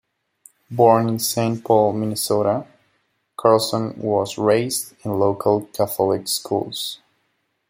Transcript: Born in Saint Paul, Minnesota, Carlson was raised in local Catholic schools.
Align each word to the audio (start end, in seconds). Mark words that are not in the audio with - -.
Born 0.71 1.07
in 1.09 1.19
Saint 1.19 1.63
Paul, 1.63 1.93
Minnesota, 1.93 2.65
Carlson 3.37 3.93
was 4.01 4.35
raised 4.35 4.95
in 5.05 5.11
local 5.19 5.65
Catholic 5.75 6.27
schools. 6.27 6.97